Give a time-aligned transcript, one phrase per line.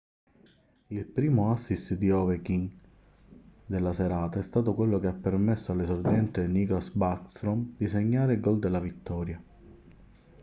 [0.87, 2.67] il primo assist di ovechkin
[3.67, 8.57] della serata è stato quello che ha permesso all'esordiente nicklas backstrom di segnare il gol
[8.57, 9.39] della vittoria